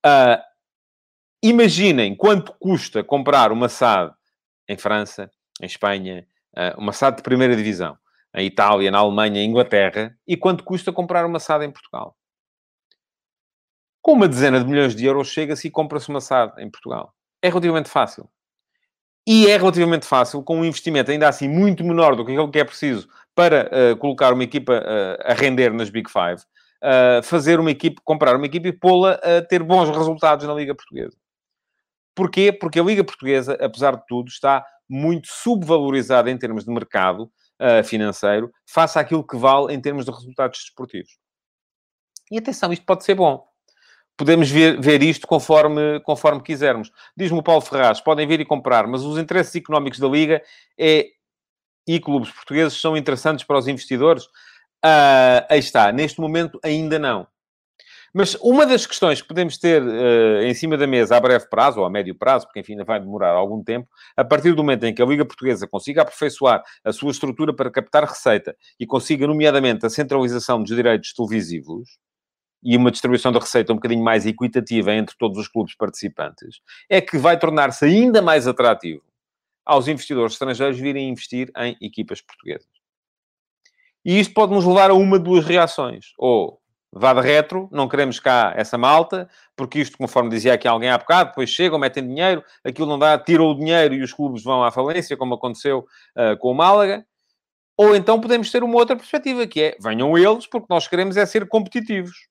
[0.04, 0.42] uh,
[1.44, 4.16] imaginem quanto custa comprar uma SAD
[4.68, 5.30] em França,
[5.62, 6.26] em Espanha,
[6.58, 7.96] uh, uma SAD de primeira divisão
[8.38, 12.16] em Itália, na Alemanha, em Inglaterra, e quanto custa comprar uma SAD em Portugal.
[14.02, 17.14] Com uma dezena de milhões de euros chega-se e compra-se uma SAD em Portugal.
[17.42, 18.30] É relativamente fácil.
[19.28, 22.60] E é relativamente fácil, com um investimento ainda assim muito menor do que aquilo que
[22.60, 26.42] é preciso para uh, colocar uma equipa uh, a render nas Big Five,
[26.82, 30.74] uh, fazer uma equipe, comprar uma equipe e pô-la a ter bons resultados na Liga
[30.74, 31.18] Portuguesa.
[32.16, 32.54] Porquê?
[32.54, 37.30] Porque a Liga Portuguesa, apesar de tudo, está muito subvalorizada em termos de mercado
[37.62, 41.18] uh, financeiro, face àquilo que vale em termos de resultados desportivos.
[42.32, 43.46] E atenção, isto pode ser bom.
[44.18, 46.92] Podemos ver, ver isto conforme, conforme quisermos.
[47.16, 50.42] Diz-me o Paulo Ferraz, podem vir e comprar, mas os interesses económicos da Liga
[50.78, 51.08] é,
[51.88, 54.26] e clubes portugueses são interessantes para os investidores?
[54.84, 55.92] Uh, aí está.
[55.92, 57.28] Neste momento, ainda não.
[58.14, 61.80] Mas uma das questões que podemos ter uh, em cima da mesa a breve prazo,
[61.80, 64.86] ou a médio prazo, porque enfim ainda vai demorar algum tempo, a partir do momento
[64.86, 69.28] em que a Liga Portuguesa consiga aperfeiçoar a sua estrutura para captar receita e consiga,
[69.28, 71.98] nomeadamente, a centralização dos direitos televisivos
[72.64, 77.00] e uma distribuição da receita um bocadinho mais equitativa entre todos os clubes participantes, é
[77.00, 79.04] que vai tornar-se ainda mais atrativo
[79.66, 82.68] aos investidores estrangeiros virem investir em equipas portuguesas.
[84.04, 86.14] E isto pode nos levar a uma de duas reações.
[86.18, 90.90] Ou vá de retro, não queremos cá essa malta, porque isto, conforme dizia aqui alguém
[90.90, 94.44] há bocado, depois chegam, metem dinheiro, aquilo não dá, tiram o dinheiro e os clubes
[94.44, 97.06] vão à falência, como aconteceu uh, com o Málaga.
[97.78, 101.26] Ou então podemos ter uma outra perspectiva, que é, venham eles, porque nós queremos é
[101.26, 102.28] ser competitivos.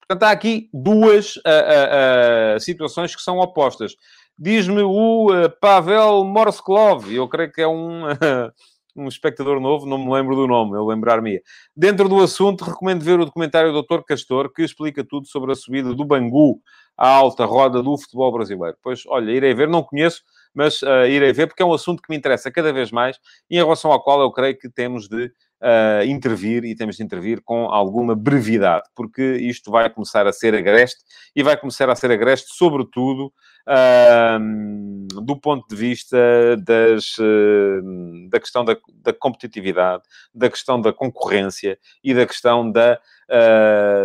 [0.00, 3.94] Portanto, há aqui duas uh, uh, situações que são opostas.
[4.38, 5.28] Diz-me o
[5.60, 8.02] Pavel Morsklov, eu creio que é um...
[8.96, 11.42] um espectador novo, não me lembro do nome, eu lembrar-me.
[11.76, 14.02] Dentro do assunto, recomendo ver o documentário do Dr.
[14.02, 16.60] Castor, que explica tudo sobre a subida do Bangu
[16.96, 18.76] à alta roda do futebol brasileiro.
[18.82, 20.22] Pois, olha, irei ver, não conheço,
[20.54, 23.18] mas uh, irei ver, porque é um assunto que me interessa cada vez mais
[23.50, 25.30] e em relação ao qual eu creio que temos de
[25.62, 30.54] uh, intervir e temos de intervir com alguma brevidade, porque isto vai começar a ser
[30.54, 33.32] agreste e vai começar a ser agreste, sobretudo,
[33.66, 36.16] uh, do ponto de vista
[36.58, 40.02] das, uh, da questão da, da, competitividade,
[40.34, 42.98] da questão da concorrência e da questão da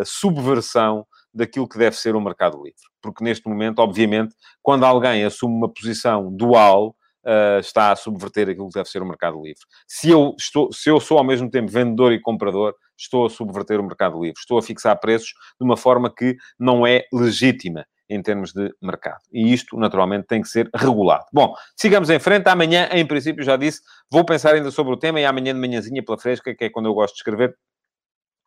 [0.04, 2.82] subversão daquilo que deve ser o mercado livre.
[3.02, 8.68] Porque neste momento, obviamente, quando alguém assume uma posição dual, uh, está a subverter aquilo
[8.68, 9.62] que deve ser o mercado livre.
[9.88, 13.80] Se eu, estou, se eu sou ao mesmo tempo vendedor e comprador, estou a subverter
[13.80, 14.40] o mercado livre.
[14.40, 15.30] Estou a fixar preços
[15.60, 19.22] de uma forma que não é legítima em termos de mercado.
[19.32, 21.24] E isto, naturalmente, tem que ser regulado.
[21.32, 22.48] Bom, sigamos em frente.
[22.50, 23.82] Amanhã, em princípio, já disse,
[24.12, 26.88] vou pensar ainda sobre o tema e amanhã de manhãzinha pela fresca, que é quando
[26.88, 27.56] eu gosto de escrever,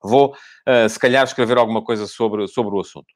[0.03, 0.35] vou,
[0.69, 3.07] uh, se calhar, escrever alguma coisa sobre, sobre o assunto.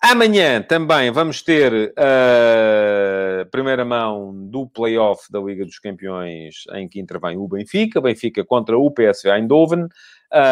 [0.00, 7.00] Amanhã também vamos ter a primeira mão do play-off da Liga dos Campeões, em que
[7.00, 8.00] intervém o Benfica.
[8.02, 9.88] Benfica contra o PSV Eindhoven.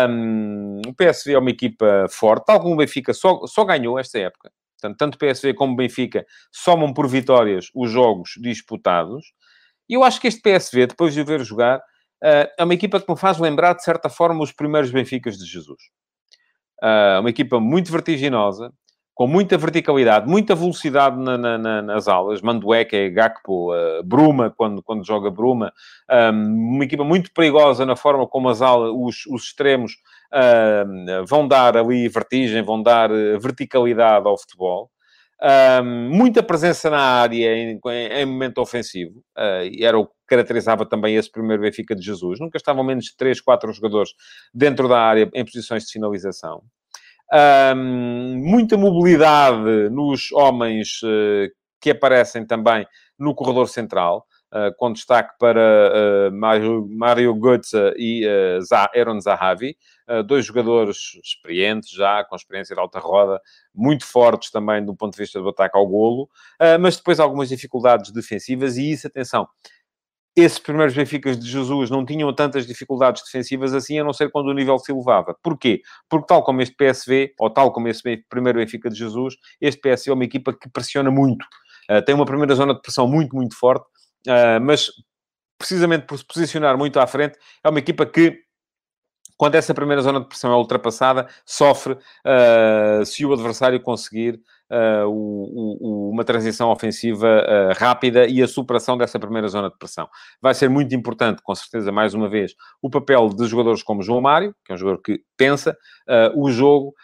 [0.09, 4.19] Um, o PSV é uma equipa forte, tal como o Benfica só, só ganhou esta
[4.19, 4.51] época.
[4.81, 9.33] Portanto, tanto PSV como o Benfica somam por vitórias os jogos disputados.
[9.89, 13.01] E eu acho que este PSV, depois de o ver jogar, uh, é uma equipa
[13.01, 15.83] que me faz lembrar, de certa forma, os primeiros Benficas de Jesus.
[16.83, 18.73] Uh, uma equipa muito vertiginosa,
[19.15, 22.41] com muita verticalidade, muita velocidade na, na, nas alas.
[22.41, 25.73] Mandueca, Gakpo, uh, Bruma, quando, quando joga Bruma.
[26.11, 29.93] Um, uma equipa muito perigosa na forma como as alas, os, os extremos
[30.33, 34.91] uh, vão dar ali vertigem, vão dar verticalidade ao futebol.
[35.43, 41.17] Um, muita presença na área em, em momento ofensivo, uh, era o que caracterizava também
[41.17, 42.39] esse primeiro Benfica de Jesus.
[42.39, 44.11] Nunca estavam menos de 3, 4 jogadores
[44.55, 46.63] dentro da área em posições de finalização.
[47.33, 51.49] Um, muita mobilidade nos homens uh,
[51.81, 52.87] que aparecem também
[53.19, 54.27] no corredor central.
[54.55, 59.79] Uh, com destaque para uh, Mario, Mario Götze e uh, Aaron Zahavi,
[60.27, 63.41] dois jogadores experientes já, com experiência de alta roda,
[63.75, 66.29] muito fortes também do ponto de vista do ataque ao golo,
[66.79, 69.49] mas depois algumas dificuldades defensivas e isso, atenção,
[70.35, 74.49] esses primeiros Benficas de Jesus não tinham tantas dificuldades defensivas assim, a não ser quando
[74.49, 75.37] o nível se elevava.
[75.43, 75.83] Porquê?
[76.09, 80.11] Porque tal como este PSV, ou tal como esse primeiro Benfica de Jesus, este PSV
[80.11, 81.45] é uma equipa que pressiona muito.
[81.91, 83.85] Uh, tem uma primeira zona de pressão muito, muito forte,
[84.27, 84.91] uh, mas
[85.59, 88.41] precisamente por se posicionar muito à frente, é uma equipa que
[89.37, 94.41] quando essa primeira zona de pressão é ultrapassada, sofre uh, se o adversário conseguir
[94.73, 99.77] uh, o, o, uma transição ofensiva uh, rápida e a superação dessa primeira zona de
[99.77, 100.09] pressão.
[100.41, 104.21] Vai ser muito importante, com certeza, mais uma vez, o papel de jogadores como João
[104.21, 105.77] Mário, que é um jogador que pensa
[106.09, 106.95] uh, o jogo,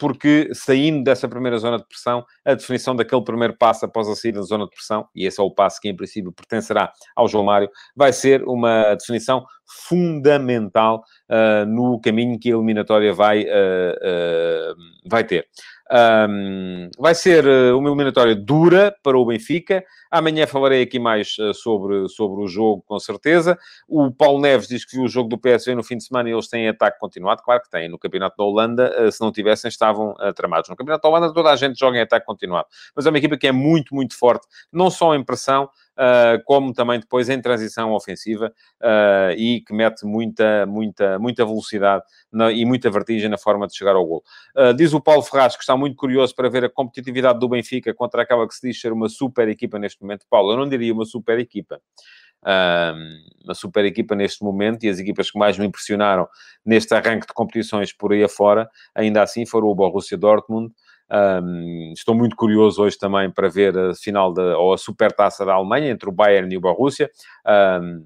[0.00, 4.40] porque saindo dessa primeira zona de pressão, a definição daquele primeiro passo após a saída
[4.40, 7.44] da zona de pressão, e esse é o passo que em princípio pertencerá ao João
[7.44, 9.44] Mário, vai ser uma definição
[9.86, 11.04] fundamental
[11.68, 13.44] no caminho que a eliminatória vai,
[15.06, 15.46] vai ter.
[15.92, 19.84] Um, vai ser uh, uma eliminatória dura para o Benfica.
[20.08, 23.58] Amanhã falarei aqui mais uh, sobre, sobre o jogo, com certeza.
[23.88, 26.32] O Paulo Neves diz que viu o jogo do PSV no fim de semana e
[26.32, 27.42] eles têm ataque continuado.
[27.42, 27.88] Claro que têm.
[27.88, 30.70] No Campeonato da Holanda, uh, se não tivessem, estavam tramados.
[30.70, 32.68] No Campeonato da Holanda, toda a gente joga em ataque continuado.
[32.94, 35.89] Mas é uma equipa que é muito, muito forte, não só em pressão, uh,
[36.44, 42.50] como também depois em transição ofensiva uh, e que mete muita, muita, muita velocidade na,
[42.50, 44.22] e muita vertigem na forma de chegar ao gol.
[44.56, 47.92] Uh, diz o Paulo Ferraz que está muito curioso para ver a competitividade do Benfica
[47.92, 50.26] contra aquela que se diz ser uma super equipa neste momento.
[50.30, 51.80] Paulo, eu não diria uma super equipa.
[53.44, 56.26] uma super equipa neste momento e as equipas que mais me impressionaram
[56.64, 60.72] neste arranque de competições por aí afora, ainda assim foram o Borussia Dortmund,
[61.12, 65.54] um, estou muito curioso hoje também para ver a final da, ou a supertaça da
[65.54, 67.10] Alemanha entre o Bayern e o Borussia.
[67.82, 68.04] Um,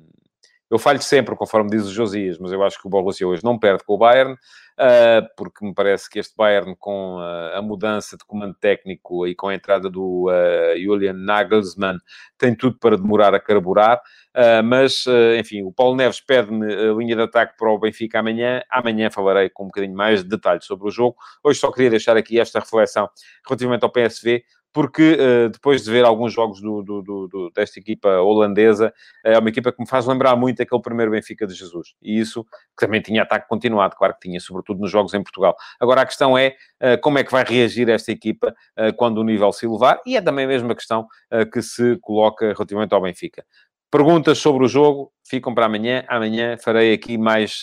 [0.74, 3.56] eu falho sempre, conforme diz o Josias, mas eu acho que o Borussia hoje não
[3.56, 8.16] perde com o Bayern, uh, porque me parece que este Bayern, com a, a mudança
[8.16, 11.98] de comando técnico e com a entrada do uh, Julian Nagelsmann,
[12.37, 14.00] tem tudo para demorar a carburar.
[14.34, 18.18] Uh, mas, uh, enfim, o Paulo Neves pede-me a linha de ataque para o Benfica
[18.18, 18.60] amanhã.
[18.68, 21.16] Amanhã falarei com um bocadinho mais de detalhes sobre o jogo.
[21.44, 23.08] Hoje só queria deixar aqui esta reflexão
[23.46, 24.42] relativamente ao PSV,
[24.74, 28.92] porque uh, depois de ver alguns jogos do, do, do, desta equipa holandesa,
[29.24, 31.94] é uma equipa que me faz lembrar muito aquele primeiro Benfica de Jesus.
[32.02, 32.42] E isso,
[32.76, 35.54] que também tinha ataque continuado, claro que tinha, sobretudo nos jogos em Portugal.
[35.80, 39.24] Agora a questão é uh, como é que vai reagir esta equipa uh, quando o
[39.24, 41.06] nível se elevar, e é também a mesma questão
[41.52, 43.44] que se coloca relativamente ao Benfica.
[43.90, 46.04] Perguntas sobre o jogo ficam para amanhã.
[46.08, 47.62] Amanhã farei aqui mais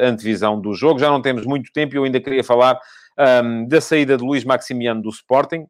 [0.00, 0.98] antevisão do jogo.
[0.98, 2.78] Já não temos muito tempo e eu ainda queria falar
[3.18, 5.66] um, da saída de Luís Maximiano do Sporting.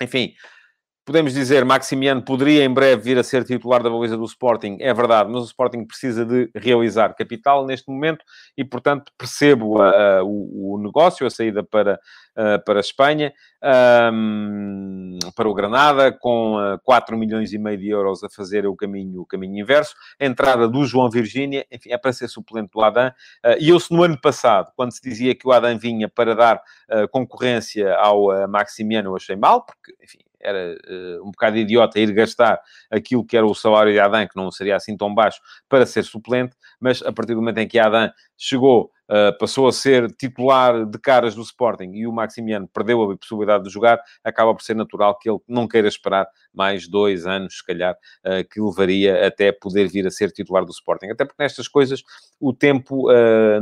[0.00, 0.34] Enfim,
[1.10, 4.94] podemos dizer Maximiano poderia em breve vir a ser titular da baliza do Sporting, é
[4.94, 8.24] verdade, mas o Sporting precisa de realizar capital neste momento
[8.56, 11.98] e, portanto, percebo uh, o, o, negócio, a saída para,
[12.38, 13.32] uh, para a Espanha,
[15.34, 19.22] para o Granada, com uh, 4 milhões e meio de euros a fazer o caminho,
[19.22, 23.10] o caminho inverso, a entrada do João Virgínia, enfim, é para ser suplente do Adam,
[23.58, 26.62] e eu se no ano passado, quando se dizia que o Adam vinha para dar
[27.10, 32.60] concorrência ao Maximiano, eu achei mal, porque, enfim, era uh, um bocado idiota ir gastar
[32.90, 36.04] aquilo que era o salário de Adam, que não seria assim tão baixo, para ser
[36.04, 40.86] suplente, mas a partir do momento em que Adam chegou, uh, passou a ser titular
[40.86, 44.74] de caras do Sporting e o Maximiano perdeu a possibilidade de jogar, acaba por ser
[44.74, 49.52] natural que ele não queira esperar mais dois anos, se calhar, uh, que levaria até
[49.52, 51.10] poder vir a ser titular do Sporting.
[51.10, 52.02] Até porque nestas coisas
[52.40, 53.08] o tempo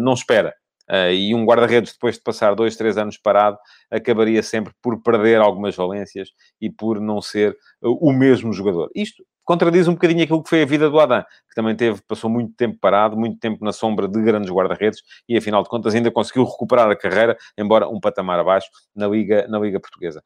[0.01, 0.55] não espera.
[0.91, 3.59] Uh, e um guarda-redes, depois de passar dois, três anos parado,
[3.91, 8.91] acabaria sempre por perder algumas valências e por não ser uh, o mesmo jogador.
[8.95, 12.29] Isto contradiz um bocadinho aquilo que foi a vida do Adam, que também teve, passou
[12.29, 16.11] muito tempo parado, muito tempo na sombra de grandes guarda-redes e, afinal de contas, ainda
[16.11, 20.23] conseguiu recuperar a carreira, embora um patamar abaixo, na Liga, na Liga Portuguesa.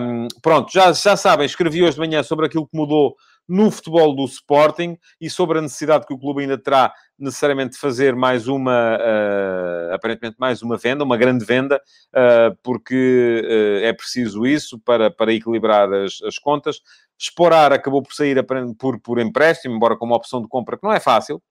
[0.00, 3.14] Um, pronto, já, já sabem, escrevi hoje de manhã sobre aquilo que mudou
[3.48, 7.78] no futebol do Sporting e sobre a necessidade que o clube ainda terá necessariamente de
[7.78, 11.80] fazer mais uma, uh, aparentemente mais uma venda, uma grande venda,
[12.14, 16.80] uh, porque uh, é preciso isso para, para equilibrar as, as contas.
[17.18, 18.44] Esporar acabou por sair
[18.78, 21.42] por, por empréstimo, embora com uma opção de compra que não é fácil,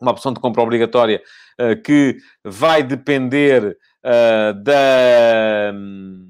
[0.00, 1.22] uma opção de compra obrigatória
[1.84, 5.72] que vai depender da.
[5.74, 6.29] Um,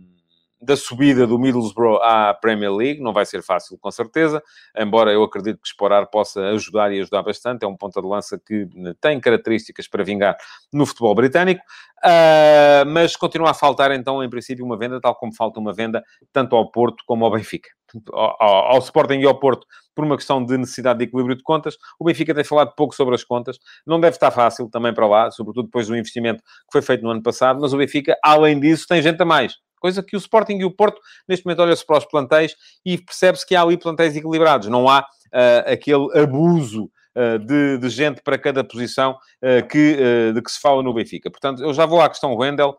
[0.60, 3.00] da subida do Middlesbrough à Premier League.
[3.00, 4.42] Não vai ser fácil, com certeza,
[4.76, 7.64] embora eu acredito que Esporar possa ajudar e ajudar bastante.
[7.64, 8.68] É um ponta de lança que
[9.00, 10.36] tem características para vingar
[10.72, 11.62] no futebol britânico.
[12.04, 16.02] Uh, mas continua a faltar, então, em princípio, uma venda, tal como falta uma venda
[16.32, 17.68] tanto ao Porto como ao Benfica.
[18.12, 21.76] Ao, ao, Sporting e ao Porto, por uma questão de necessidade de equilíbrio de contas.
[21.98, 23.58] O Benfica tem falado pouco sobre as contas.
[23.86, 27.10] Não deve estar fácil também para lá, sobretudo depois do investimento que foi feito no
[27.10, 27.60] ano passado.
[27.60, 29.54] Mas o Benfica, além disso, tem gente a mais.
[29.80, 33.46] Coisa que o Sporting e o Porto, neste momento, olha-se para os plantéis e percebe-se
[33.46, 34.68] que há ali plantéis equilibrados.
[34.68, 36.84] Não há uh, aquele abuso
[37.16, 39.96] uh, de, de, gente para cada posição uh, que,
[40.32, 41.30] de que se fala no Benfica.
[41.30, 42.76] Portanto, eu já vou à questão Wendel,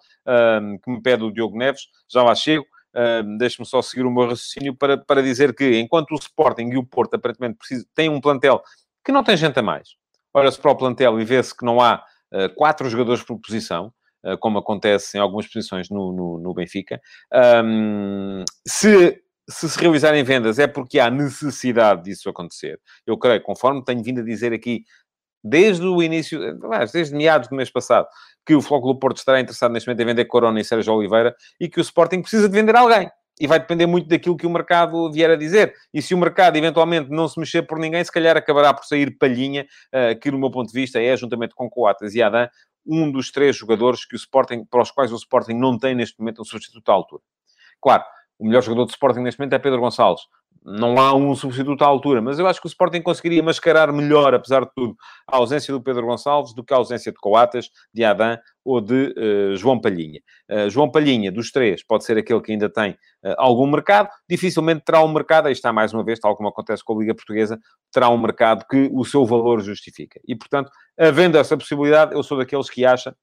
[0.84, 2.66] que me pede o Diogo Neves, já lá chego.
[2.94, 6.78] Uh, Deixe-me só seguir o meu raciocínio para, para dizer que, enquanto o Sporting e
[6.78, 8.62] o Porto aparentemente precisam, têm um plantel
[9.04, 9.96] que não tem gente a mais,
[10.34, 13.94] olha-se para o plantel e vê-se que não há uh, quatro jogadores por posição,
[14.40, 17.02] como acontece em algumas posições no, no, no Benfica.
[17.64, 22.80] Um, se, se se realizarem vendas é porque há necessidade disso acontecer.
[23.06, 24.84] Eu creio, conforme tenho vindo a dizer aqui
[25.44, 26.40] desde o início,
[26.94, 28.08] desde meados do mês passado,
[28.46, 31.68] que o Flóculo Porto estará interessado neste momento em vender Corona e Sérgio Oliveira e
[31.68, 33.10] que o Sporting precisa de vender alguém.
[33.40, 35.74] E vai depender muito daquilo que o mercado vier a dizer.
[35.92, 39.18] E se o mercado eventualmente não se mexer por ninguém, se calhar acabará por sair
[39.18, 42.48] Palhinha, uh, que no meu ponto de vista é, juntamente com Coates e Adam,
[42.86, 46.20] um dos três jogadores que o Sporting, para os quais o Sporting não tem neste
[46.20, 47.22] momento um substituto à altura.
[47.82, 48.04] Claro,
[48.41, 50.23] o melhor jogador do Sporting neste momento é Pedro Gonçalves
[50.63, 54.34] não há um substituto à altura, mas eu acho que o Sporting conseguiria mascarar melhor,
[54.34, 54.95] apesar de tudo,
[55.27, 59.13] a ausência do Pedro Gonçalves do que a ausência de Coates, de Adam ou de
[59.17, 60.21] uh, João Palhinha.
[60.49, 64.84] Uh, João Palhinha, dos três, pode ser aquele que ainda tem uh, algum mercado, dificilmente
[64.86, 67.60] terá um mercado, aí está mais uma vez, tal como acontece com a Liga Portuguesa,
[67.91, 70.19] terá um mercado que o seu valor justifica.
[70.27, 73.13] E, portanto, havendo essa possibilidade, eu sou daqueles que acham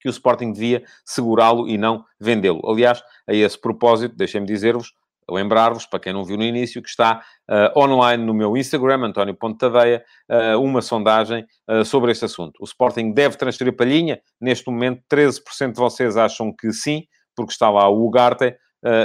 [0.00, 2.60] que o Sporting devia segurá-lo e não vendê-lo.
[2.70, 4.92] Aliás, a esse propósito, deixem-me dizer-vos,
[5.30, 9.34] lembrar-vos, para quem não viu no início, que está uh, online no meu Instagram, António
[9.34, 12.56] Pontadeia, uh, uma sondagem uh, sobre este assunto.
[12.60, 14.20] O Sporting deve transferir Palhinha?
[14.40, 17.04] Neste momento, 13% de vocês acham que sim,
[17.36, 18.56] porque está lá o Ugarte,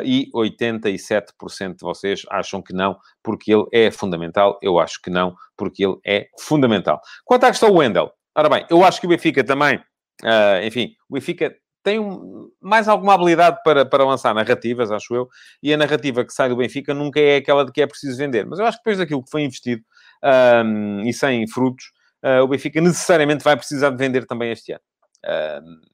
[0.06, 4.60] e 87% de vocês acham que não, porque ele é fundamental.
[4.62, 7.02] Eu acho que não, porque ele é fundamental.
[7.26, 9.82] Quanto à questão Wendel, ora bem, eu acho que o Benfica também,
[10.66, 15.30] enfim, o Benfica tem um, mais alguma habilidade para, para lançar narrativas, acho eu,
[15.62, 18.46] e a narrativa que sai do Benfica nunca é aquela de que é preciso vender.
[18.46, 19.84] Mas eu acho que depois daquilo que foi investido
[21.06, 21.92] e sem frutos,
[22.24, 24.82] uh, o Benfica necessariamente vai precisar de vender também este ano.
[25.26, 25.93] Uh,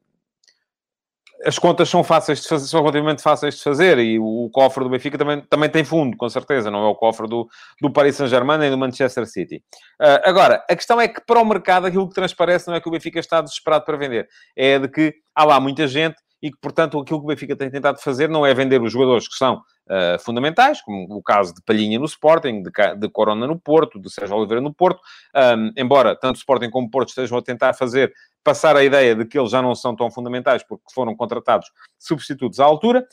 [1.45, 4.89] as contas são fáceis de fazer, são relativamente fáceis de fazer e o, cofre do
[4.89, 7.47] Benfica também, também tem fundo, com certeza, não é o cofre do,
[7.82, 9.63] do Paris Saint-Germain nem do Manchester City.
[10.02, 12.88] Uh, agora, a questão é que para o mercado aquilo que transparece não é que
[12.88, 16.58] o Benfica está desesperado para vender, é de que há lá muita gente e que,
[16.62, 19.62] portanto, aquilo que o Benfica tem tentado fazer não é vender os jogadores que são
[19.89, 24.12] uh, fundamentais, como o caso de Palhinha no Sporting, de, de Corona no Porto, de
[24.12, 25.02] Sérgio Oliveira no Porto,
[25.36, 29.38] um, embora tanto Sporting como Porto estejam a tentar fazer passar a ideia de que
[29.38, 33.06] eles já não são tão fundamentais porque foram contratados substitutos à altura.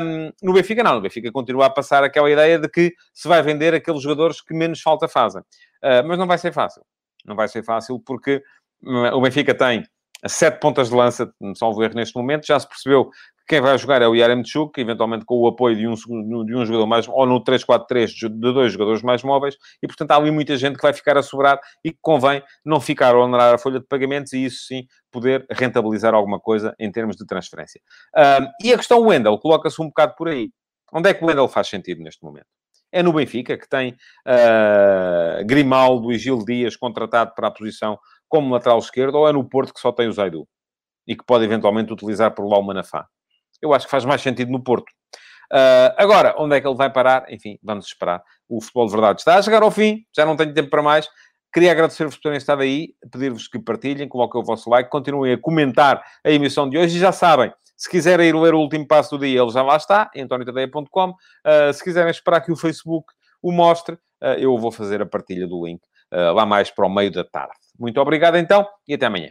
[0.00, 0.94] Um, no Benfica, não.
[0.94, 4.54] No Benfica continua a passar aquela ideia de que se vai vender aqueles jogadores que
[4.54, 5.42] menos falta fazem.
[5.82, 6.82] Uh, mas não vai ser fácil.
[7.24, 8.42] Não vai ser fácil porque
[8.82, 9.84] hum, o Benfica tem
[10.26, 13.10] sete pontas de lança, salvo erro neste momento, já se percebeu
[13.46, 15.94] quem vai jogar é o Yaremchuk, eventualmente com o apoio de um,
[16.44, 20.16] de um jogador mais, ou no 3-4-3 de dois jogadores mais móveis, e portanto há
[20.16, 23.54] ali muita gente que vai ficar a sobrar e que convém não ficar a honorar
[23.54, 27.80] a folha de pagamentos e isso sim poder rentabilizar alguma coisa em termos de transferência.
[28.16, 30.50] Um, e a questão Wendel coloca-se um bocado por aí.
[30.92, 32.46] Onde é que o Wendel faz sentido neste momento?
[32.90, 38.54] É no Benfica, que tem uh, Grimaldo e Gil Dias contratado para a posição como
[38.54, 40.46] lateral esquerdo, ou é no Porto que só tem o Zaidu
[41.06, 43.06] e que pode eventualmente utilizar por lá o Manafá.
[43.60, 44.90] Eu acho que faz mais sentido no Porto.
[45.52, 47.26] Uh, agora, onde é que ele vai parar?
[47.28, 48.22] Enfim, vamos esperar.
[48.48, 51.08] O futebol de verdade está a chegar ao fim, já não tenho tempo para mais.
[51.52, 55.38] Queria agradecer-vos por terem estado aí, pedir-vos que partilhem, coloquem o vosso like, continuem a
[55.38, 59.16] comentar a emissão de hoje e já sabem, se quiserem ir ler o último passo
[59.16, 61.10] do dia, ele já lá está, antoniotadeia.com.
[61.10, 61.14] Uh,
[61.44, 63.06] ah, se quiserem esperar que o Facebook
[63.40, 67.10] o mostre, uh, eu vou fazer a partilha do link lá mais para o meio
[67.10, 67.54] da tarde.
[67.76, 69.30] Muito obrigado então e até amanhã.